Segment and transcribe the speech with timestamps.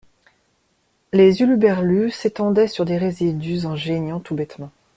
[1.13, 4.71] Les hurluberlues s'étendaient sur des résidus en geignant tout bêtement.